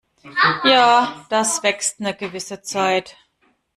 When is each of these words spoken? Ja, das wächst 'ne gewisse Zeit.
Ja, 0.63 1.23
das 1.29 1.61
wächst 1.61 1.99
'ne 1.99 2.15
gewisse 2.15 2.63
Zeit. 2.63 3.15